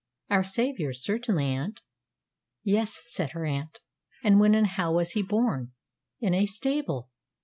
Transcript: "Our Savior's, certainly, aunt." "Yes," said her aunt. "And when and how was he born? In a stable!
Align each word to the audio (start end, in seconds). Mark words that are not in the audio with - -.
"Our 0.31 0.43
Savior's, 0.43 1.03
certainly, 1.05 1.45
aunt." 1.45 1.81
"Yes," 2.63 3.01
said 3.05 3.33
her 3.33 3.45
aunt. 3.45 3.81
"And 4.23 4.39
when 4.39 4.55
and 4.55 4.65
how 4.65 4.95
was 4.95 5.11
he 5.11 5.21
born? 5.21 5.73
In 6.19 6.33
a 6.33 6.47
stable! 6.47 7.11